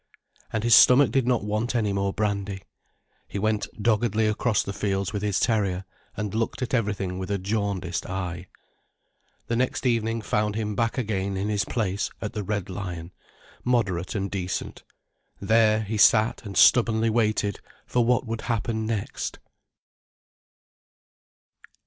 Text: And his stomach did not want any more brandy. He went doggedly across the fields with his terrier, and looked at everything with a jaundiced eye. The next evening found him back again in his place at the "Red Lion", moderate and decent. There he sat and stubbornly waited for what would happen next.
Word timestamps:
And 0.51 0.63
his 0.63 0.73
stomach 0.73 1.11
did 1.11 1.27
not 1.27 1.43
want 1.43 1.75
any 1.75 1.93
more 1.93 2.11
brandy. 2.11 2.63
He 3.27 3.37
went 3.37 3.67
doggedly 3.79 4.25
across 4.25 4.63
the 4.63 4.73
fields 4.73 5.13
with 5.13 5.21
his 5.21 5.39
terrier, 5.39 5.85
and 6.17 6.33
looked 6.33 6.63
at 6.63 6.73
everything 6.73 7.19
with 7.19 7.29
a 7.29 7.37
jaundiced 7.37 8.07
eye. 8.07 8.47
The 9.45 9.55
next 9.55 9.85
evening 9.85 10.23
found 10.23 10.55
him 10.55 10.73
back 10.75 10.97
again 10.97 11.37
in 11.37 11.49
his 11.49 11.65
place 11.65 12.09
at 12.19 12.33
the 12.33 12.41
"Red 12.41 12.67
Lion", 12.67 13.13
moderate 13.63 14.15
and 14.15 14.31
decent. 14.31 14.81
There 15.39 15.83
he 15.83 15.99
sat 15.99 16.43
and 16.47 16.57
stubbornly 16.57 17.11
waited 17.11 17.59
for 17.85 18.03
what 18.03 18.25
would 18.25 18.41
happen 18.41 18.87
next. 18.87 19.37